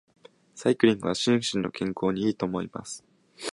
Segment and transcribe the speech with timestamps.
[0.55, 3.03] サイクリングは心身の健康に良いと思います。